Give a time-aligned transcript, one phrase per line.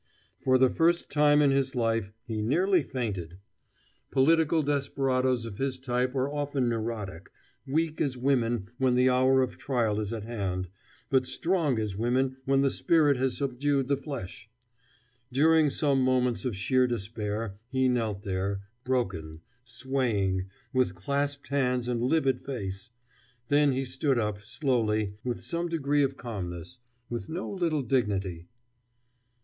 [0.41, 3.37] For the first time in his life he nearly fainted.
[4.09, 7.29] Political desperadoes of his type are often neurotic
[7.67, 10.69] weak as women when the hour of trial is at hand,
[11.11, 14.49] but strong as women when the spirit has subdued the flesh.
[15.31, 22.01] During some moments of sheer despair he knelt there, broken, swaying, with clasped hands and
[22.01, 22.89] livid face.
[23.49, 28.47] Then he stood up slowly, with some degree of calmness, with no little dignity.